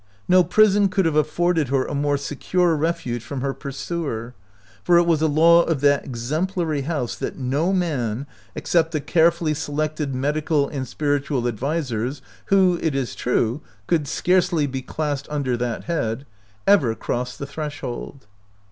No 0.27 0.43
prison 0.43 0.87
could 0.89 1.05
have 1.05 1.15
afforded 1.15 1.67
her 1.67 1.85
a 1.85 1.93
more 1.93 2.17
secure 2.17 2.75
refuge 2.75 3.21
from 3.23 3.41
her 3.41 3.53
pursuer, 3.53 4.33
for 4.83 4.97
it 4.97 5.03
was 5.05 5.21
a 5.21 5.27
law 5.27 5.61
of 5.61 5.81
that 5.81 6.03
exemplary 6.03 6.81
house 6.81 7.15
that 7.15 7.37
no 7.37 7.71
man— 7.71 8.25
except 8.55 8.93
the 8.93 8.99
carefully 8.99 9.53
selected 9.53 10.15
medical 10.15 10.63
45 10.63 10.65
OUT 10.65 10.65
OF 10.65 10.71
BOHEMIA 10.71 10.79
and 10.81 10.87
spiritual 10.87 11.47
advisers, 11.47 12.21
who, 12.45 12.79
it 12.81 12.95
is 12.95 13.13
true, 13.13 13.61
could 13.85 14.07
scarcely 14.07 14.65
be 14.65 14.81
classed 14.81 15.27
under 15.29 15.55
that 15.55 15.83
head— 15.83 16.25
ever 16.65 16.95
crossed 16.95 17.37
the 17.37 17.45
threshold. 17.45 18.25